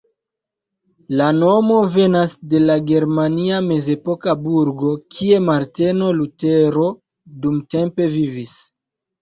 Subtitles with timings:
[1.19, 6.87] La nomo venas de la germania mezepoka burgo, kie Marteno Lutero
[7.45, 8.59] dumtempe vivis.